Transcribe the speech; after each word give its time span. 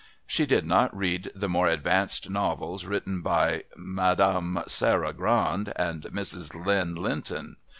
She 0.25 0.47
did 0.47 0.65
not 0.65 0.97
read 0.97 1.29
the 1.35 1.47
more 1.47 1.67
advanced 1.67 2.27
novels 2.27 2.85
written 2.85 3.21
by 3.21 3.65
Mme. 3.77 4.57
Sarah 4.65 5.13
Grand 5.13 5.71
and 5.75 6.01
Mrs. 6.05 6.65
Lynn 6.65 6.95
Linton. 6.95 7.57